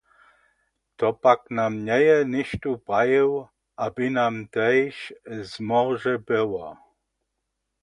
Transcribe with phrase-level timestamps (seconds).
[1.01, 3.29] To pak nam njeje nichtó prajił
[3.83, 4.93] a by nam tež
[5.53, 6.65] smorže było.